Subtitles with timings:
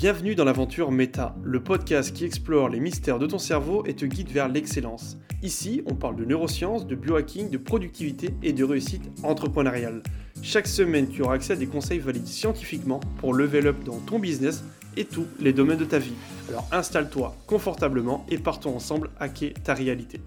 [0.00, 4.06] Bienvenue dans l'aventure Meta, le podcast qui explore les mystères de ton cerveau et te
[4.06, 5.18] guide vers l'excellence.
[5.42, 10.02] Ici, on parle de neurosciences, de biohacking, de productivité et de réussite entrepreneuriale.
[10.40, 14.18] Chaque semaine, tu auras accès à des conseils validés scientifiquement pour level up dans ton
[14.18, 14.64] business
[14.96, 16.14] et tous les domaines de ta vie.
[16.48, 20.18] Alors installe-toi confortablement et partons ensemble hacker ta réalité.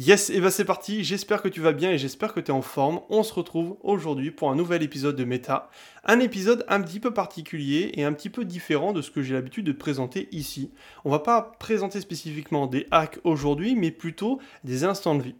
[0.00, 2.54] Yes, et bah c'est parti, j'espère que tu vas bien et j'espère que tu es
[2.54, 3.00] en forme.
[3.10, 5.70] On se retrouve aujourd'hui pour un nouvel épisode de Meta.
[6.04, 9.34] Un épisode un petit peu particulier et un petit peu différent de ce que j'ai
[9.34, 10.70] l'habitude de présenter ici.
[11.04, 15.34] On va pas présenter spécifiquement des hacks aujourd'hui, mais plutôt des instants de vie.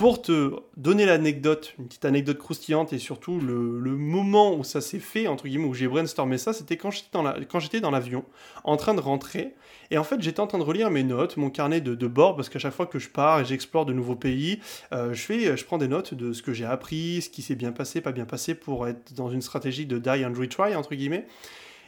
[0.00, 3.54] Pour te donner l'anecdote, une petite anecdote croustillante et surtout le,
[3.98, 7.90] moment où ça s'est fait, entre guillemets, où j'ai brainstormé ça, c'était quand j'étais dans
[7.90, 8.24] l'avion,
[8.64, 9.52] en train de rentrer.
[9.90, 12.48] Et en fait, j'étais en train de relire mes notes, mon carnet de, bord, parce
[12.48, 14.60] qu'à chaque fois que je pars et j'explore de nouveaux pays,
[14.94, 17.70] euh, je, je prends des notes de ce que j'ai appris, ce qui s'est bien
[17.70, 21.26] passé, pas bien passé, pour être dans une stratégie de die and retry, entre guillemets.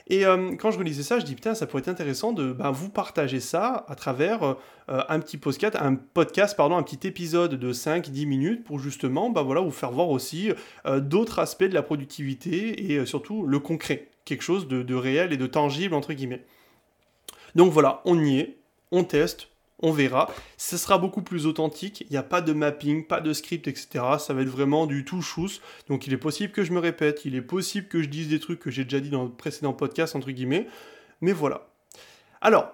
[0.08, 2.70] Et euh, quand je relisais ça, je dis putain, ça pourrait être intéressant de bah,
[2.70, 7.54] vous partager ça à travers euh, un petit podcast, un podcast, pardon, un petit épisode
[7.54, 10.50] de 5-10 minutes pour justement bah, voilà, vous faire voir aussi
[10.86, 15.32] euh, d'autres aspects de la productivité et surtout le concret, quelque chose de, de réel
[15.32, 16.44] et de tangible entre guillemets.
[17.54, 18.56] Donc voilà, on y est,
[18.90, 19.48] on teste,
[19.82, 20.30] on verra.
[20.56, 24.04] Ce sera beaucoup plus authentique, il n'y a pas de mapping, pas de script, etc.
[24.18, 25.60] Ça va être vraiment du tout chousse.
[25.88, 28.40] Donc il est possible que je me répète, il est possible que je dise des
[28.40, 30.66] trucs que j'ai déjà dit dans le précédent podcast, entre guillemets.
[31.20, 31.68] Mais voilà.
[32.40, 32.72] Alors,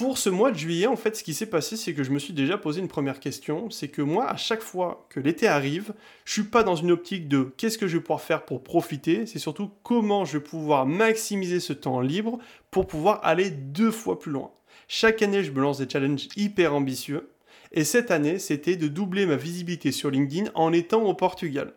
[0.00, 2.18] pour ce mois de juillet, en fait, ce qui s'est passé, c'est que je me
[2.18, 3.68] suis déjà posé une première question.
[3.68, 5.92] C'est que moi, à chaque fois que l'été arrive,
[6.24, 9.26] je suis pas dans une optique de qu'est-ce que je vais pouvoir faire pour profiter.
[9.26, 12.38] C'est surtout comment je vais pouvoir maximiser ce temps libre
[12.70, 14.52] pour pouvoir aller deux fois plus loin.
[14.88, 17.30] Chaque année, je me lance des challenges hyper ambitieux.
[17.72, 21.74] Et cette année, c'était de doubler ma visibilité sur LinkedIn en étant au Portugal.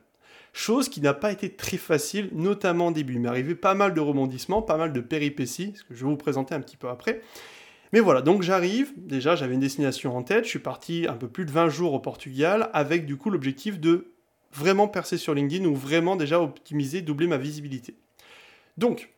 [0.54, 3.14] Chose qui n'a pas été très facile, notamment au début.
[3.14, 6.10] Il m'est arrivé pas mal de rebondissements, pas mal de péripéties, ce que je vais
[6.10, 7.22] vous présenter un petit peu après.
[7.92, 11.28] Mais voilà, donc j'arrive, déjà j'avais une destination en tête, je suis parti un peu
[11.28, 14.14] plus de 20 jours au Portugal avec du coup l'objectif de
[14.52, 17.96] vraiment percer sur LinkedIn ou vraiment déjà optimiser, doubler ma visibilité.
[18.78, 19.14] Donc,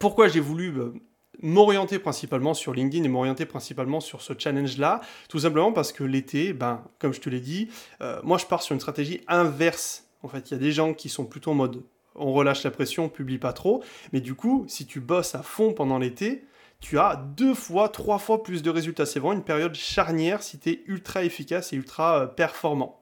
[0.00, 0.94] pourquoi j'ai voulu euh,
[1.42, 6.52] m'orienter principalement sur LinkedIn et m'orienter principalement sur ce challenge-là, tout simplement parce que l'été,
[6.52, 7.68] ben, comme je te l'ai dit,
[8.00, 10.08] euh, moi je pars sur une stratégie inverse.
[10.22, 11.82] En fait, il y a des gens qui sont plutôt en mode
[12.18, 13.82] on relâche la pression, on publie pas trop,
[14.12, 16.44] mais du coup, si tu bosses à fond pendant l'été,
[16.80, 19.06] tu as deux fois, trois fois plus de résultats.
[19.06, 23.00] C'est vraiment une période charnière si tu es ultra efficace et ultra euh, performant.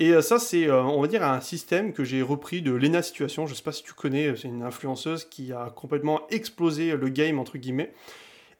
[0.00, 3.02] Et euh, ça, c'est, euh, on va dire, un système que j'ai repris de Lena
[3.02, 3.44] Situation.
[3.46, 6.96] Je ne sais pas si tu connais, euh, c'est une influenceuse qui a complètement explosé
[6.96, 7.92] le game, entre guillemets.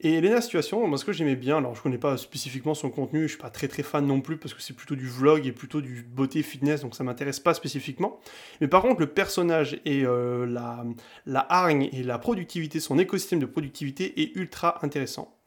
[0.01, 3.23] Et Lena Situation, moi ce que j'aimais bien, alors je connais pas spécifiquement son contenu,
[3.23, 5.51] je suis pas très très fan non plus parce que c'est plutôt du vlog et
[5.51, 8.19] plutôt du beauté fitness, donc ça m'intéresse pas spécifiquement.
[8.61, 14.23] Mais par contre, le personnage et la hargne et la productivité, son écosystème de productivité
[14.23, 15.37] est ultra intéressant.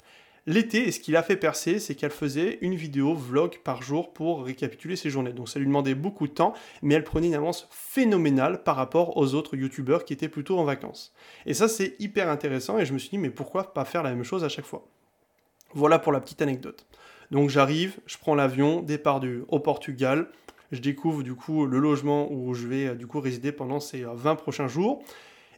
[0.46, 4.44] L'été, ce qui l'a fait percer, c'est qu'elle faisait une vidéo vlog par jour pour
[4.44, 5.32] récapituler ses journées.
[5.32, 9.16] Donc ça lui demandait beaucoup de temps, mais elle prenait une avance phénoménale par rapport
[9.16, 11.14] aux autres youtubeurs qui étaient plutôt en vacances.
[11.46, 14.10] Et ça, c'est hyper intéressant et je me suis dit, mais pourquoi pas faire la
[14.10, 14.86] même chose à chaque fois?
[15.72, 16.86] Voilà pour la petite anecdote.
[17.30, 20.28] Donc j'arrive, je prends l'avion, départ du, au Portugal,
[20.72, 24.32] je découvre du coup le logement où je vais du coup résider pendant ces 20
[24.32, 25.02] euh, prochains jours.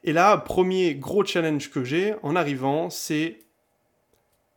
[0.05, 3.41] Et là, premier gros challenge que j'ai en arrivant, c'est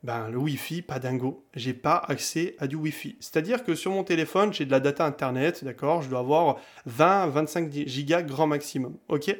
[0.02, 1.44] ben, le Wi-Fi, pas dingo.
[1.54, 3.16] J'ai pas accès à du Wi-Fi.
[3.20, 7.86] C'est-à-dire que sur mon téléphone, j'ai de la data internet, d'accord Je dois avoir 20-25
[7.86, 9.36] gigas grand maximum, ok?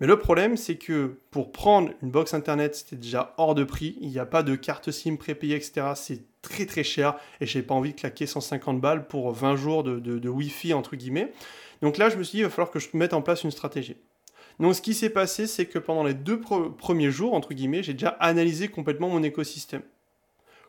[0.00, 3.98] Mais le problème, c'est que pour prendre une box internet, c'était déjà hors de prix.
[4.00, 5.88] Il n'y a pas de carte SIM prépayée, etc.
[5.94, 9.84] C'est très très cher et j'ai pas envie de claquer 150 balles pour 20 jours
[9.84, 11.32] de, de Wi-Fi, entre guillemets.
[11.82, 13.50] Donc là, je me suis dit, il va falloir que je mette en place une
[13.50, 13.96] stratégie.
[14.60, 17.94] Donc ce qui s'est passé, c'est que pendant les deux premiers jours, entre guillemets, j'ai
[17.94, 19.82] déjà analysé complètement mon écosystème.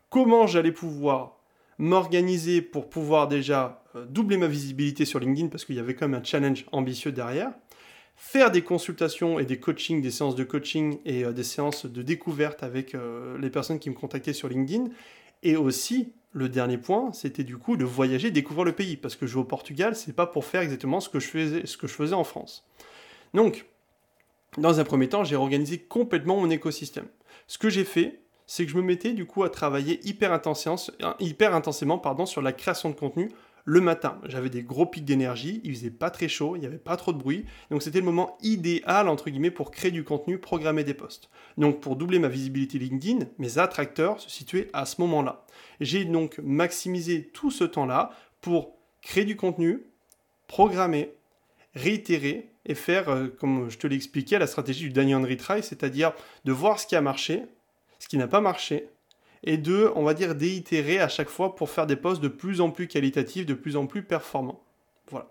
[0.09, 1.38] Comment j'allais pouvoir
[1.78, 6.07] m'organiser pour pouvoir déjà euh, doubler ma visibilité sur LinkedIn, parce qu'il y avait quand
[6.07, 7.52] même un challenge ambitieux derrière,
[8.16, 12.02] faire des consultations et des coachings, des séances de coaching et euh, des séances de
[12.02, 14.85] découverte avec euh, les personnes qui me contactaient sur LinkedIn,
[15.44, 19.26] et aussi le dernier point, c'était du coup de voyager, découvrir le pays, parce que
[19.28, 21.87] je vais au Portugal, c'est pas pour faire exactement ce que je faisais, ce que
[21.87, 22.66] je faisais en France.
[23.34, 23.66] Donc,
[24.58, 27.08] dans un premier temps, j'ai organisé complètement mon écosystème.
[27.48, 31.98] Ce que j'ai fait, c'est que je me mettais du coup à travailler hyper intensément,
[31.98, 33.32] pardon, sur la création de contenu
[33.64, 34.20] le matin.
[34.26, 37.14] J'avais des gros pics d'énergie, il faisait pas très chaud, il n'y avait pas trop
[37.14, 40.94] de bruit, donc c'était le moment idéal entre guillemets pour créer du contenu, programmer des
[40.94, 41.30] posts.
[41.58, 45.46] Donc pour doubler ma visibilité LinkedIn, mes attracteurs se situaient à ce moment-là.
[45.80, 48.12] J'ai donc maximisé tout ce temps-là
[48.42, 49.84] pour créer du contenu,
[50.47, 51.14] programmer,
[51.76, 56.13] réitérer et faire, euh, comme je te l'ai expliqué, la stratégie du Daniel Retry, c'est-à-dire
[56.46, 57.43] de voir ce qui a marché,
[57.99, 58.90] ce qui n'a pas marché,
[59.43, 62.61] et de, on va dire, déitérer à chaque fois pour faire des posts de plus
[62.61, 64.63] en plus qualitatifs, de plus en plus performants.
[65.09, 65.28] Voilà.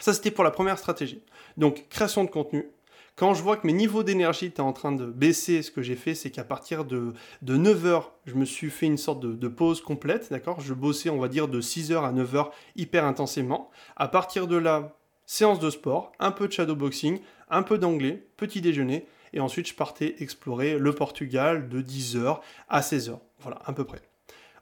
[0.00, 1.22] Ça, c'était pour la première stratégie.
[1.56, 2.68] Donc, création de contenu.
[3.16, 5.94] Quand je vois que mes niveaux d'énergie étaient en train de baisser, ce que j'ai
[5.94, 9.48] fait, c'est qu'à partir de, de 9h, je me suis fait une sorte de, de
[9.48, 10.60] pause complète, d'accord?
[10.60, 13.70] Je bossais, on va dire, de 6h à 9h hyper intensément.
[13.94, 14.96] À partir de là,
[15.26, 19.74] séance de sport, un peu de shadowboxing, un peu d'anglais, petit déjeuner, et ensuite je
[19.74, 23.18] partais explorer le Portugal de 10h à 16h.
[23.40, 24.00] Voilà, à peu près.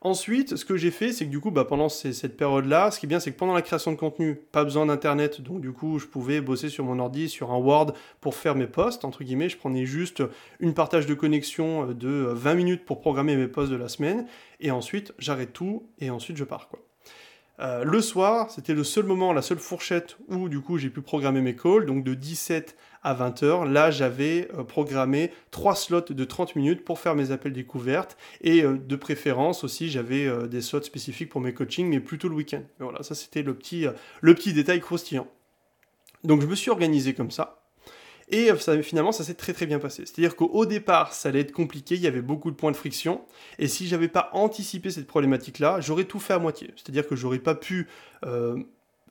[0.05, 3.07] Ensuite, ce que j'ai fait, c'est que du coup, bah, pendant cette période-là, ce qui
[3.07, 6.01] est bien, c'est que pendant la création de contenu, pas besoin d'internet, donc du coup,
[6.01, 9.49] je pouvais bosser sur mon ordi, sur un Word pour faire mes posts, entre guillemets.
[9.49, 10.25] Je prenais juste
[10.59, 14.27] une partage de connexion de 20 minutes pour programmer mes posts de la semaine,
[14.59, 16.81] et ensuite, j'arrête tout, et ensuite, je pars, quoi.
[17.61, 21.03] Euh, le soir, c'était le seul moment, la seule fourchette où du coup j'ai pu
[21.03, 23.71] programmer mes calls, donc de 17 à 20h.
[23.71, 28.65] Là, j'avais euh, programmé 3 slots de 30 minutes pour faire mes appels découvertes et
[28.65, 32.63] euh, de préférence aussi, j'avais des slots spécifiques pour mes coachings, mais plutôt le week-end.
[32.79, 33.87] Voilà, ça c'était le petit,
[34.21, 35.29] le petit détail croustillant.
[36.25, 37.62] Donc je me suis organisé comme ça.
[38.29, 40.05] Et euh, finalement, ça s'est très très bien passé.
[40.07, 43.23] C'est-à-dire qu'au départ, ça allait être compliqué, il y avait beaucoup de points de friction.
[43.59, 46.73] Et si j'avais pas anticipé cette problématique-là, j'aurais tout fait à moitié.
[46.77, 47.89] C'est-à-dire que j'aurais pas pu
[48.25, 48.57] euh,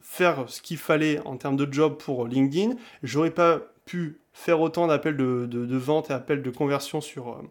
[0.01, 2.75] faire ce qu'il fallait en termes de job pour LinkedIn.
[3.03, 3.61] J'aurais pas
[4.33, 7.41] faire autant d'appels de, vente et appels de conversion sur, euh,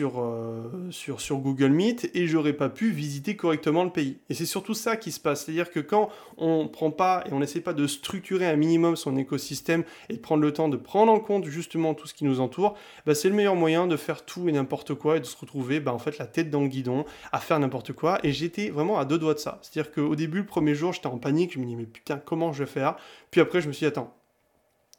[0.00, 4.18] euh, sur Google Meet et j'aurais pas pu visiter correctement le pays.
[4.30, 5.44] Et c'est surtout ça qui se passe.
[5.44, 6.08] C'est-à-dire que quand
[6.38, 10.18] on prend pas et on n'essaie pas de structurer un minimum son écosystème et de
[10.18, 13.28] prendre le temps de prendre en compte justement tout ce qui nous entoure, bah c'est
[13.28, 15.98] le meilleur moyen de faire tout et n'importe quoi et de se retrouver bah, en
[15.98, 18.18] fait la tête dans le guidon à faire n'importe quoi.
[18.22, 19.58] Et j'étais vraiment à deux doigts de ça.
[19.62, 21.52] C'est-à-dire qu'au début, le premier jour, j'étais en panique.
[21.52, 22.96] Je me dis mais putain, comment je vais faire?
[23.30, 24.15] Puis après, je me suis dit attends,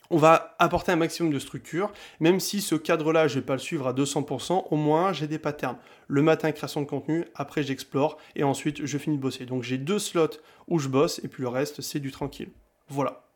[0.10, 3.54] on va apporter un maximum de structure, même si ce cadre-là, je ne vais pas
[3.54, 5.78] le suivre à 200%, au moins j'ai des patterns.
[6.08, 9.46] Le matin, création de contenu, après j'explore, et ensuite je finis de bosser.
[9.46, 12.50] Donc j'ai deux slots où je bosse, et puis le reste, c'est du tranquille.
[12.90, 13.27] Voilà.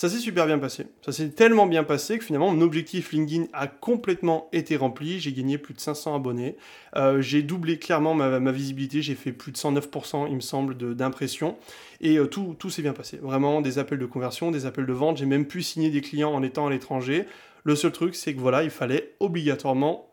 [0.00, 0.86] Ça s'est super bien passé.
[1.04, 5.20] Ça s'est tellement bien passé que finalement mon objectif LinkedIn a complètement été rempli.
[5.20, 6.56] J'ai gagné plus de 500 abonnés.
[6.96, 9.02] Euh, j'ai doublé clairement ma, visibilité.
[9.02, 11.58] J'ai fait plus de 109%, il me semble, d'impression.
[12.00, 13.18] Et euh, tout, tout s'est bien passé.
[13.18, 15.18] Vraiment des appels de conversion, des appels de vente.
[15.18, 17.26] J'ai même pu signer des clients en étant à l'étranger.
[17.64, 20.06] Le seul truc, c'est que voilà, il fallait obligatoirement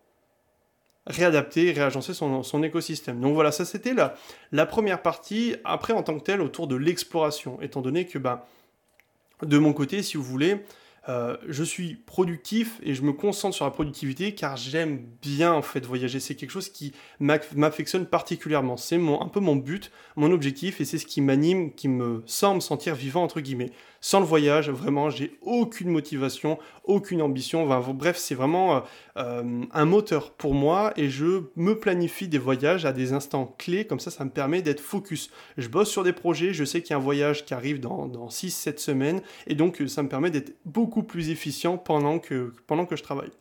[1.05, 3.21] réadapter, réagencer son, écosystème.
[3.21, 4.15] Donc voilà, ça c'était la,
[4.51, 5.55] la première partie.
[5.63, 8.45] Après, en tant que tel, autour de l'exploration, étant donné que bah,
[9.43, 10.57] de mon côté, si vous voulez,
[11.09, 15.61] euh, je suis productif et je me concentre sur la productivité car j'aime bien en
[15.61, 16.19] fait voyager.
[16.19, 18.75] C'est quelque chose qui m'affectionne particulièrement.
[18.75, 22.61] C'est un peu mon but, mon objectif et c'est ce qui m'anime, qui me semble
[22.61, 23.71] sentir vivant entre guillemets.
[24.01, 27.65] Sans le voyage, vraiment, j'ai aucune motivation, aucune ambition.
[27.93, 28.79] bref, c'est vraiment euh,
[29.17, 33.85] euh, un moteur pour moi et je me planifie des voyages à des instants clés.
[33.85, 35.31] Comme ça, ça me permet d'être focus.
[35.57, 38.07] Je bosse sur des projets, je sais qu'il y a un voyage qui arrive dans,
[38.07, 42.85] dans 6-7 semaines et donc ça me permet d'être beaucoup plus efficient pendant que, pendant
[42.85, 43.31] que je travaille.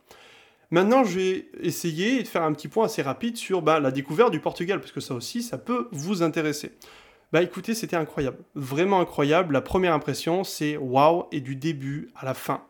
[0.70, 4.32] Maintenant, je vais essayer de faire un petit point assez rapide sur bah, la découverte
[4.32, 6.72] du Portugal, parce que ça aussi, ça peut vous intéresser.
[7.32, 9.52] Bah écoutez, c'était incroyable, vraiment incroyable.
[9.52, 12.62] La première impression, c'est waouh, et du début à la fin.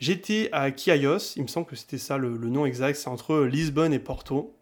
[0.00, 3.92] J'étais à Chiaios, il me semble que c'était ça le, nom exact, c'est entre Lisbonne
[3.92, 4.54] et Porto.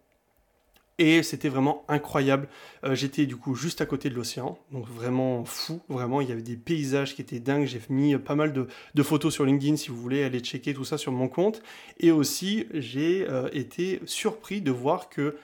[0.97, 2.49] Et c'était vraiment incroyable.
[2.83, 6.19] Euh, j'étais du coup juste à côté de l'océan, donc vraiment fou, vraiment.
[6.19, 7.65] Il y avait des paysages qui étaient dingues.
[7.67, 10.97] J'ai mis pas mal de, photos sur LinkedIn si vous voulez aller checker tout ça
[10.97, 11.63] sur mon compte.
[12.01, 15.37] Et aussi, j'ai euh, été surpris de voir que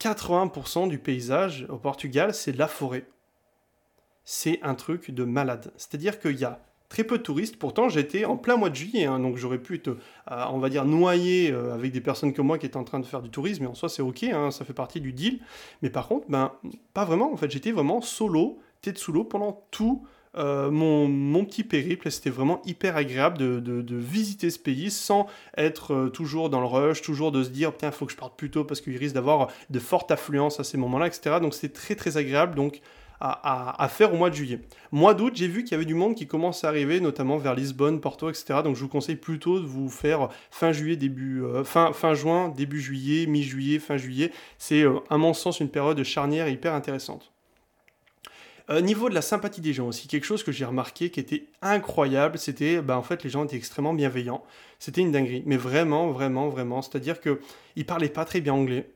[0.00, 3.04] 80% du paysage au Portugal, c'est de la forêt
[4.26, 5.72] c'est un truc de malade.
[5.76, 7.56] C'est-à-dire qu'il y a très peu de touristes.
[7.56, 10.68] Pourtant, j'étais en plein mois de juillet, hein, donc j'aurais pu être, euh, on va
[10.68, 13.30] dire, noyé euh, avec des personnes comme moi qui étaient en train de faire du
[13.30, 13.64] tourisme.
[13.64, 15.40] Et en soi, c'est ok, hein, ça fait partie du deal.
[15.82, 16.52] Mais par contre, ben,
[16.94, 17.32] pas vraiment.
[17.32, 20.04] En fait, j'étais vraiment solo, tête sous l'eau pendant tout.
[20.36, 25.26] Euh, mon, petit périple, c'était vraiment hyper agréable de, visiter ce pays sans
[25.56, 28.50] être toujours dans le rush, toujours de se dire putain, faut que je parte plus
[28.50, 31.36] tôt parce qu'il risque d'avoir de fortes affluences à ces moments-là, etc.
[31.40, 32.54] Donc c'était très très agréable.
[32.54, 32.82] Donc
[33.20, 34.60] à, faire au mois de juillet.
[34.92, 37.54] Mois d'août, j'ai vu qu'il y avait du monde qui commence à arriver, notamment vers
[37.54, 38.60] Lisbonne, Porto, etc.
[38.62, 42.48] Donc je vous conseille plutôt de vous faire fin juillet, début euh, fin, fin juin,
[42.48, 44.32] début juillet, mi-juillet, fin juillet.
[44.58, 47.32] C'est à mon sens une période charnière hyper intéressante.
[48.68, 51.46] Euh, niveau de la sympathie des gens aussi, quelque chose que j'ai remarqué qui était
[51.62, 54.42] incroyable, c'était, bah, en fait, les gens étaient extrêmement bienveillants.
[54.80, 56.82] C'était une dinguerie, mais vraiment, vraiment, vraiment.
[56.82, 57.40] C'est-à-dire que
[57.76, 58.90] ils parlaient pas très bien anglais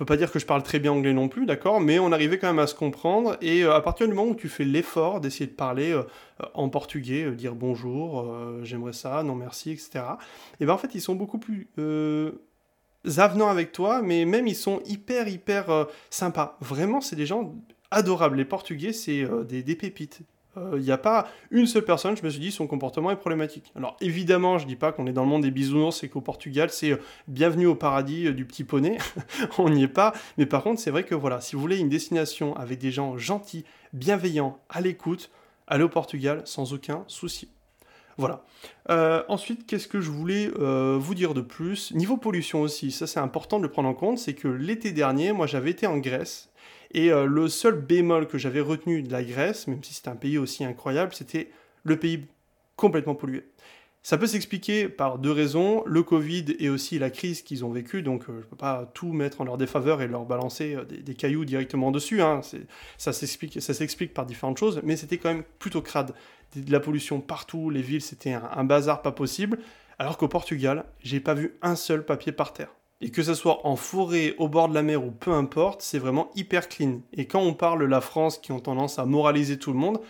[0.00, 2.38] peut pas dire que je parle très bien anglais non plus, d'accord, mais on arrivait
[2.38, 3.36] quand même à se comprendre.
[3.42, 5.94] Et à partir du moment où tu fais l'effort d'essayer de parler
[6.54, 10.04] en portugais, dire bonjour, j'aimerais ça, non merci, etc.
[10.58, 11.68] Et ben en fait, ils sont beaucoup plus
[13.18, 16.56] avenants avec toi, mais même ils sont hyper, hyper sympas.
[16.60, 17.54] Vraiment, c'est des gens
[17.90, 18.38] adorables.
[18.38, 20.22] Les Portugais, c'est des, des pépites
[20.72, 23.16] il euh, n'y a pas une seule personne, je me suis dit, son comportement est
[23.16, 23.72] problématique.
[23.76, 26.70] Alors évidemment, je dis pas qu'on est dans le monde des bisounours et qu'au Portugal,
[26.70, 26.96] c'est euh,
[27.28, 28.98] bienvenue au paradis euh, du petit poney,
[29.58, 30.12] on n'y est pas.
[30.38, 33.16] Mais par contre, c'est vrai que voilà, si vous voulez une destination avec des gens
[33.16, 35.30] gentils, bienveillants, à l'écoute,
[35.66, 37.48] allez au Portugal sans aucun souci.
[38.18, 38.44] Voilà.
[39.28, 41.90] ensuite, qu'est-ce que je voulais vous dire de plus?
[41.94, 45.32] Niveau pollution aussi, ça c'est important de le prendre en compte, c'est que l'été dernier,
[45.32, 46.49] moi j'avais été en Grèce
[46.92, 50.16] et euh, le seul bémol que j'avais retenu de la Grèce, même si c'est un
[50.16, 51.50] pays aussi incroyable, c'était
[51.84, 52.26] le pays
[52.76, 53.44] complètement pollué.
[54.02, 58.02] Ça peut s'expliquer par deux raisons, le Covid et aussi la crise qu'ils ont vécue,
[58.02, 60.84] donc euh, je ne peux pas tout mettre en leur défaveur et leur balancer euh,
[60.84, 62.40] des, cailloux directement dessus, hein.
[62.96, 66.14] ça s'explique par différentes choses, mais c'était quand même plutôt crade.
[66.56, 69.58] De la pollution partout, les villes, c'était un, un bazar pas possible,
[69.98, 72.74] alors qu'au Portugal, j'ai pas vu un seul papier par terre.
[73.00, 75.98] Et que ce soit en forêt, au bord de la mer ou peu importe, c'est
[75.98, 77.00] vraiment hyper clean.
[77.14, 80.00] Et quand on parle de la France qui ont tendance à moraliser tout le monde,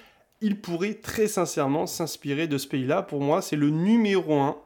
[0.40, 3.02] il pourrait très sincèrement s'inspirer de ce pays-là.
[3.02, 4.56] Pour moi, c'est le numéro un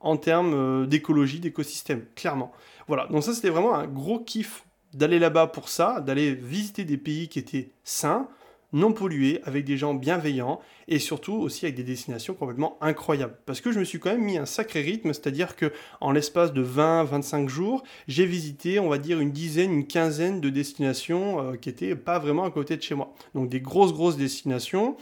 [0.00, 2.52] en termes euh, d'écologie, d'écosystème, clairement.
[2.88, 6.98] Voilà, donc ça c'était vraiment un gros kiff d'aller là-bas pour ça, d'aller visiter des
[6.98, 8.28] pays qui étaient sains,
[8.72, 13.36] non pollués, avec des gens bienveillants et surtout aussi avec des destinations complètement incroyables.
[13.46, 16.52] Parce que je me suis quand même mis un sacré rythme, c'est-à-dire que en l'espace
[16.52, 21.56] de 20-25 jours, j'ai visité, on va dire, une dizaine, une quinzaine de destinations euh,
[21.56, 23.14] qui étaient pas vraiment à côté de chez moi.
[23.34, 24.96] Donc des grosses, grosses destinations.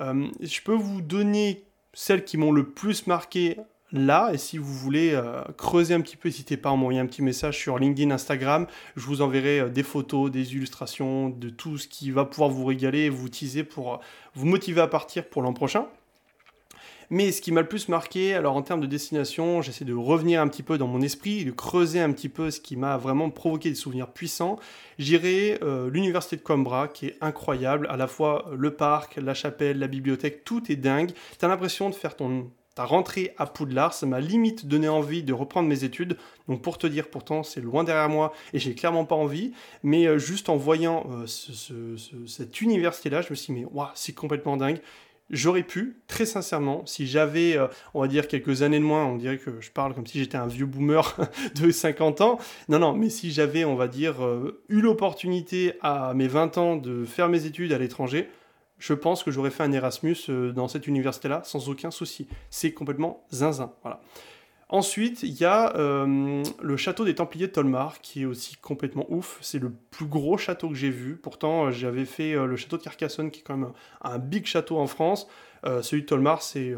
[0.00, 3.56] Euh, je peux vous donner celles qui m'ont le plus marqué
[3.92, 4.30] là.
[4.32, 7.22] Et si vous voulez euh, creuser un petit peu, n'hésitez pas à m'envoyer un petit
[7.22, 8.66] message sur LinkedIn, Instagram.
[8.96, 12.64] Je vous enverrai euh, des photos, des illustrations, de tout ce qui va pouvoir vous
[12.64, 13.96] régaler vous teaser pour euh,
[14.34, 15.86] vous motiver à partir pour l'an prochain.
[17.12, 20.40] Mais ce qui m'a le plus marqué, alors en termes de destination, j'essaie de revenir
[20.40, 23.30] un petit peu dans mon esprit, de creuser un petit peu ce qui m'a vraiment
[23.30, 24.60] provoqué des souvenirs puissants.
[24.96, 25.58] J'irai
[25.90, 30.44] l'université de Coimbra, qui est incroyable, à la fois le parc, la chapelle, la bibliothèque,
[30.44, 31.10] tout est dingue.
[31.38, 32.48] T'as l'impression de faire ton
[32.80, 36.16] ta rentrée à Poudlard, ça m'a limite donné envie de reprendre mes études.
[36.48, 39.52] Donc pour te dire, pourtant c'est loin derrière moi et j'ai clairement pas envie.
[39.82, 41.26] Mais euh, juste en voyant euh,
[42.26, 44.80] cette université-là, je me suis dit, mais waouh, c'est complètement dingue.
[45.28, 49.16] J'aurais pu, très sincèrement, si j'avais, euh, on va dire, quelques années de moins, on
[49.16, 51.14] dirait que je parle comme si j'étais un vieux boomer
[51.56, 52.38] de 50 ans.
[52.70, 54.26] Non, non, mais si j'avais, on va dire,
[54.70, 58.30] eu l'opportunité à mes 20 ans de faire mes études à l'étranger,
[58.80, 62.26] je pense que j'aurais fait un Erasmus euh, dans cette université-là sans aucun souci.
[62.48, 63.72] C'est complètement zinzin.
[63.82, 64.00] Voilà.
[64.70, 69.04] Ensuite, il y a euh, le château des Templiers de Tolmar, qui est aussi complètement
[69.08, 69.38] ouf.
[69.42, 71.16] C'est le plus gros château que j'ai vu.
[71.16, 74.78] Pourtant, euh, j'avais fait le château de Carcassonne, qui est quand même un, big château
[74.78, 75.28] en France.
[75.82, 76.74] celui de Tolmar, c'est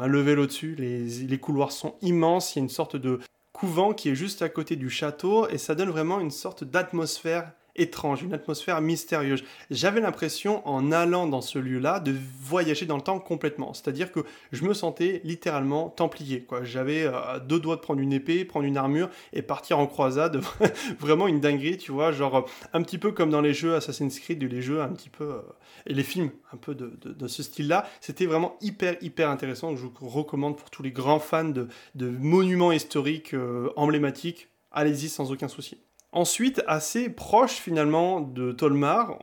[0.00, 0.76] un level au-dessus.
[0.78, 2.54] Les, les, couloirs sont immenses.
[2.54, 3.18] Il y a une sorte de
[3.52, 7.52] couvent qui est juste à côté du château, et ça donne vraiment une sorte d'atmosphère
[7.76, 9.42] étrange, une atmosphère mystérieuse.
[9.70, 13.74] J'avais l'impression, en allant dans ce lieu-là, de voyager dans le temps complètement.
[13.74, 14.20] C'est-à-dire que
[14.52, 16.42] je me sentais littéralement templier.
[16.42, 16.64] Quoi.
[16.64, 20.40] J'avais euh, deux doigts de prendre une épée, prendre une armure et partir en croisade.
[20.98, 22.12] Vraiment une dinguerie, tu vois.
[22.12, 25.10] Genre euh, un petit peu comme dans les jeux Assassin's Creed, les jeux un petit
[25.10, 25.24] peu...
[25.24, 25.40] Euh,
[25.86, 27.88] et les films un peu de, ce style-là.
[28.00, 29.76] C'était vraiment hyper, hyper intéressant.
[29.76, 31.68] Je vous recommande pour tous les grands fans de,
[32.00, 33.34] monuments historiques
[33.76, 34.48] emblématiques.
[34.72, 35.78] Allez-y sans aucun souci.
[36.12, 39.18] Ensuite, assez proche finalement de Tolmar,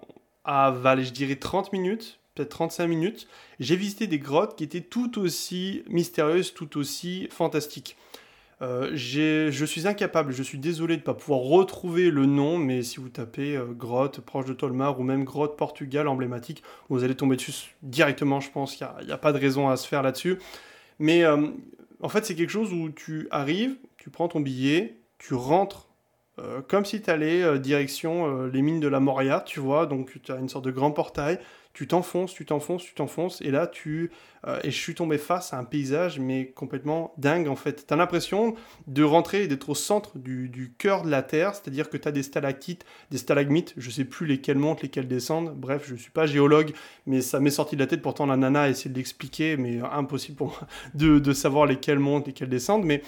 [0.46, 3.28] à je dirais 30 minutes, peut-être 35 minutes,
[3.60, 7.98] j'ai visité des grottes qui étaient tout aussi mystérieuses, tout aussi fantastiques.
[8.62, 12.82] Euh, je suis incapable, je suis désolé de ne pas pouvoir retrouver le nom, mais
[12.82, 17.14] si vous tapez euh, grotte proche de Tolmar ou même grotte Portugal emblématique, vous allez
[17.14, 20.40] tomber dessus directement, je pense qu'il n'y a, pas de raison à se faire là-dessus.
[20.98, 21.50] Mais euh,
[22.02, 25.87] en fait, c'est quelque chose où tu arrives, tu prends ton billet, tu rentres
[26.40, 29.88] euh, comme si tu allais euh, direction euh, les mines de la Moria, tu vois,
[29.88, 31.40] donc tu as une sorte de grand portail,
[31.74, 34.12] tu t'enfonces, tu t'enfonces, tu t'enfonces, et là tu...
[34.64, 37.86] et je suis tombé face à un paysage, mais complètement dingue en fait.
[37.86, 38.56] Tu as l'impression
[38.88, 42.12] de rentrer et d'être au centre du, cœur de la Terre, c'est-à-dire que tu as
[42.12, 46.26] des stalactites, des stalagmites, je sais plus lesquelles montent, lesquelles descendent, bref, je suis pas
[46.26, 46.74] géologue,
[47.06, 49.80] mais ça m'est sorti de la tête, pourtant la nana a essayé de l'expliquer, mais
[49.80, 53.04] impossible pour moi de savoir lesquelles montent, lesquelles descendent, mais...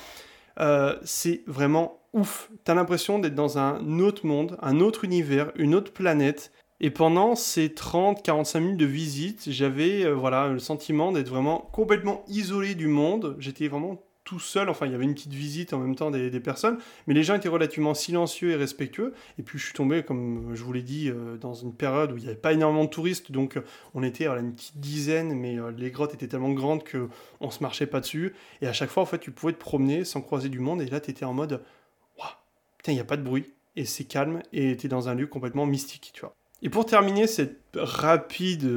[1.04, 2.52] c'est vraiment ouf.
[2.64, 6.52] T'as l'impression d'être dans un autre monde, un autre univers, une autre planète.
[6.82, 12.24] Et pendant ces 30-45 minutes de visite, j'avais euh, voilà, le sentiment d'être vraiment complètement
[12.30, 13.36] isolé du monde.
[13.38, 14.70] J'étais vraiment tout seul.
[14.70, 17.36] Enfin, il y avait une petite visite en même temps des, personnes, mais les gens
[17.36, 19.14] étaient relativement silencieux et respectueux.
[19.38, 22.18] Et puis, je suis tombé, comme je vous l'ai dit, euh, dans une période où
[22.18, 23.62] il n'y avait pas énormément de touristes, donc euh,
[23.94, 27.10] on était à une petite dizaine, mais les grottes étaient tellement grandes que
[27.42, 28.34] on se marchait pas dessus.
[28.62, 30.82] Et à chaque fois, en fait, tu pouvais te promener sans croiser du monde.
[30.82, 31.62] Et là, tu étais en mode,
[32.92, 35.28] il n'y a pas de bruit et c'est calme et tu es dans un lieu
[35.28, 36.36] complètement mystique, tu vois.
[36.62, 38.70] Et pour terminer cette rapide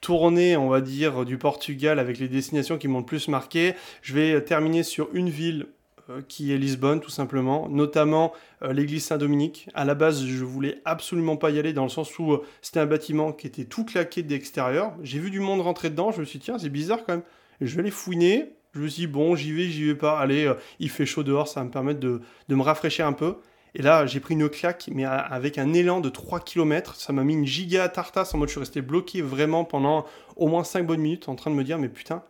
[0.00, 3.74] tournée, on va dire, du Portugal avec les destinations qui m'ont le plus marqué.
[4.02, 5.66] Je vais terminer sur une ville
[6.10, 9.68] euh, qui est Lisbonne, tout simplement, notamment euh, l'église Saint-Dominique.
[9.74, 12.78] À la base, je voulais absolument pas y aller dans le sens où euh, c'était
[12.78, 14.92] un bâtiment qui était tout claqué d'extérieur.
[15.02, 17.24] J'ai vu du monde rentrer dedans, je me suis dit, tiens, c'est bizarre quand même.
[17.60, 18.52] Je vais aller fouiner.
[18.76, 20.18] Je me suis dit, bon, j'y vais, j'y vais pas.
[20.18, 23.36] Allez, il fait chaud dehors, ça va me permettre de, de me rafraîchir un peu.
[23.78, 26.94] Et là, j'ai pris une claque, mais avec un élan de 3 km.
[26.94, 30.06] Ça m'a mis une giga tartasse en mode je suis resté bloqué vraiment pendant
[30.36, 32.22] au moins 5 bonnes minutes en train de me dire mais putain,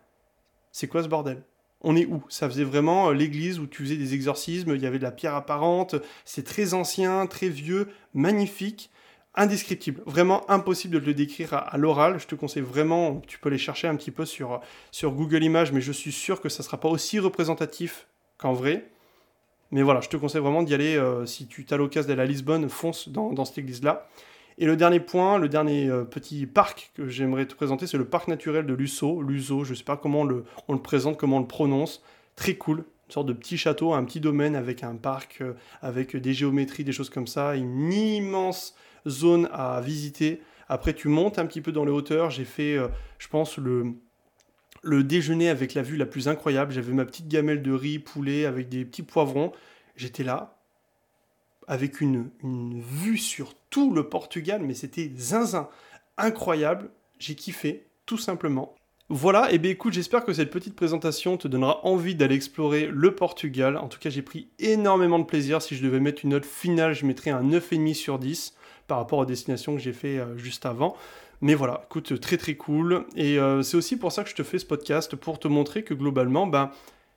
[0.73, 1.45] c'est quoi ce bordel?
[1.83, 2.21] On est où?
[2.29, 5.13] Ça faisait vraiment euh, l'église où tu faisais des exorcismes, il y avait de la
[5.13, 8.91] pierre apparente, c'est très ancien, très vieux, magnifique,
[9.37, 12.19] indescriptible, vraiment impossible de le décrire à, l'oral.
[12.19, 15.73] Je te conseille vraiment, tu peux les chercher un petit peu sur, sur Google Images,
[15.73, 18.07] mais je suis sûr que ça ne sera pas aussi représentatif
[18.39, 18.91] qu'en vrai.
[19.71, 20.97] Mais voilà, je te conseille vraiment d'y aller.
[20.97, 24.09] Euh, si tu as l'occasion d'aller à Lisbonne, fonce dans, cette église-là.
[24.59, 28.07] Et le dernier point, le dernier euh, petit parc que j'aimerais te présenter, c'est le
[28.07, 29.21] parc naturel de Lusso.
[29.23, 32.03] Luso, je ne sais pas comment on le, on le, présente, comment on le prononce.
[32.37, 32.79] Très cool.
[32.79, 35.53] Une sorte de petit château, un petit domaine avec un parc, euh,
[35.83, 37.55] avec des géométries, des choses comme ça.
[37.55, 38.75] Une immense
[39.07, 40.41] zone à visiter.
[40.69, 42.31] Après, tu montes un petit peu dans les hauteurs.
[42.31, 42.77] J'ai fait,
[43.19, 43.95] je pense, le,
[44.83, 46.73] le déjeuner avec la vue la plus incroyable.
[46.73, 49.53] J'avais ma petite gamelle de riz, poulet avec des petits poivrons.
[49.97, 50.57] J'étais là
[51.69, 55.69] avec une, vue sur tout le Portugal, mais c'était zinzin,
[56.17, 56.91] incroyable.
[57.19, 58.75] J'ai kiffé, tout simplement.
[59.09, 63.15] Voilà, et bien écoute, j'espère que cette petite présentation te donnera envie d'aller explorer le
[63.15, 63.77] Portugal.
[63.77, 65.63] En tout cas, j'ai pris énormément de plaisir.
[65.63, 68.55] Si je devais mettre une note finale, je mettrais un 9,5 sur 10
[68.87, 70.97] par rapport aux destinations que j'ai fait euh, juste avant.
[71.41, 73.05] Mais voilà, écoute, très très cool.
[73.15, 75.83] Et euh, c'est aussi pour ça que je te fais ce podcast, pour te montrer
[75.83, 76.71] que globalement, ben,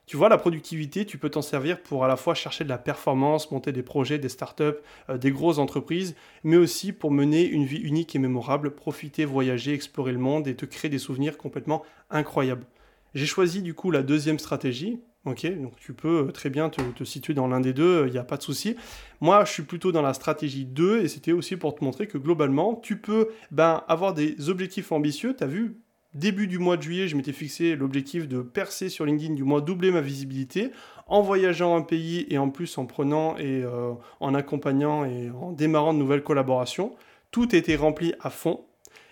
[0.06, 2.80] tu vois, la productivité, tu peux t'en servir pour à la fois chercher de la
[2.80, 4.80] performance, monter des projets, des startups,
[5.10, 9.74] euh, des grosses entreprises, mais aussi pour mener une vie unique et mémorable, profiter, voyager,
[9.74, 12.66] explorer le monde et te créer des souvenirs complètement incroyables.
[13.14, 17.04] J'ai choisi du coup la deuxième stratégie, Ok, donc tu peux euh, très bien te,
[17.04, 18.78] situer dans l'un des deux, il n'y a pas de souci.
[19.20, 22.18] Moi, je suis plutôt dans la stratégie 2 et c'était aussi pour te montrer que
[22.18, 25.36] globalement, tu peux ben, avoir des objectifs ambitieux.
[25.36, 25.76] Tu as vu,
[26.14, 29.60] début du mois de juillet, je m'étais fixé l'objectif de percer sur LinkedIn, du moins
[29.60, 30.72] doubler ma visibilité
[31.06, 35.52] en voyageant un pays et en plus en prenant et euh, en accompagnant et en
[35.52, 36.96] démarrant de nouvelles collaborations.
[37.32, 38.62] Tout était rempli à fond.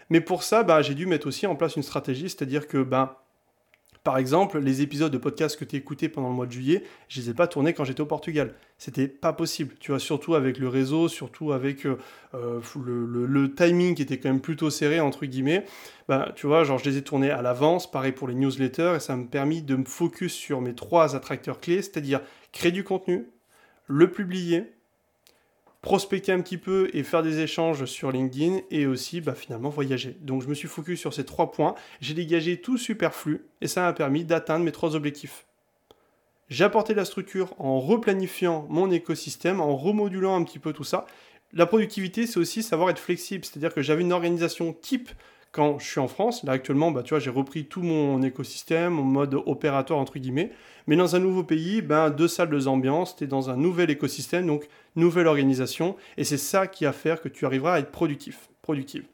[0.09, 3.11] Mais pour ça, ben, j'ai dû mettre aussi en place une stratégie, c'est-à-dire que ben,
[4.07, 7.19] par exemple, les épisodes de podcast que tu écoutés pendant le mois de juillet, je
[7.19, 8.53] les ai pas tournés quand j'étais au Portugal.
[8.77, 9.75] C'était pas possible.
[9.81, 11.97] Tu vois, surtout avec le réseau, surtout avec euh,
[12.33, 15.65] euh, le, timing qui était quand même plutôt serré, entre guillemets.
[16.07, 17.91] Ben, tu vois, genre, je les ai tournés à l'avance.
[17.91, 18.93] Pareil pour les newsletters.
[18.95, 22.21] Et ça m'a permis de me focus sur mes trois attracteurs clés, c'est-à-dire
[22.53, 23.27] créer du contenu,
[23.87, 24.71] le publier
[25.81, 30.17] prospecter un petit peu et faire des échanges sur LinkedIn et aussi bah, finalement voyager.
[30.21, 33.81] Donc je me suis focus sur ces trois points, j'ai dégagé tout superflu et ça
[33.81, 35.45] m'a permis d'atteindre mes trois objectifs.
[36.49, 41.05] J'ai apporté la structure en replanifiant mon écosystème, en remodulant un petit peu tout ça.
[41.53, 45.09] La productivité, c'est aussi savoir être flexible, c'est-à-dire que j'avais une organisation type
[45.57, 46.43] quand je suis en France.
[46.43, 50.51] Là, actuellement, bah, tu vois, j'ai repris tout mon écosystème, mon mode opérateur, entre guillemets.
[50.85, 53.89] Mais dans un nouveau pays, ben, deux salles, deux ambiances, tu es dans un nouvel
[53.89, 55.95] écosystème, donc nouvelle organisation.
[56.15, 59.05] Et c'est ça qui va faire que tu arriveras à être productif, productive.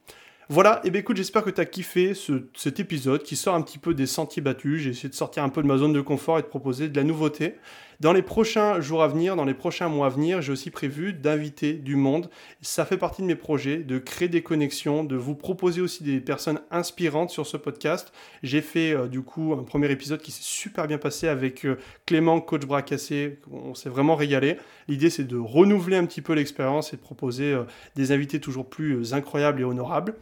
[0.49, 2.11] Voilà, et bien écoute, j'espère que tu as kiffé
[2.53, 4.81] cet épisode qui sort un petit peu des sentiers battus.
[4.81, 6.97] J'ai essayé de sortir un peu de ma zone de confort et de proposer de
[6.97, 7.55] la nouveauté.
[8.03, 11.13] Dans les prochains jours à venir, dans les prochains mois à venir, j'ai aussi prévu
[11.13, 12.29] d'inviter du monde.
[12.61, 16.19] Ça fait partie de mes projets, de créer des connexions, de vous proposer aussi des
[16.19, 18.11] personnes inspirantes sur ce podcast.
[18.43, 21.77] J'ai fait euh, du coup un premier épisode qui s'est super bien passé avec euh,
[22.05, 23.39] Clément, coach bras cassé.
[23.49, 24.57] On s'est vraiment régalé.
[24.89, 27.63] L'idée c'est de renouveler un petit peu l'expérience et de proposer euh,
[27.95, 30.15] des invités toujours plus incroyables et honorables.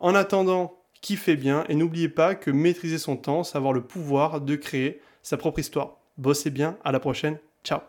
[0.00, 4.42] En attendant, kiffez bien et n'oubliez pas que maîtriser son temps, c'est avoir le pouvoir
[4.42, 6.01] de créer sa propre histoire.
[6.22, 7.80] Bossez bien, à la prochaine, ciao